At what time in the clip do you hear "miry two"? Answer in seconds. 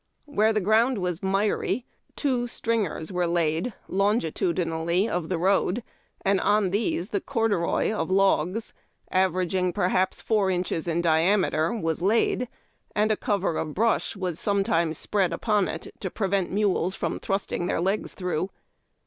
1.21-2.47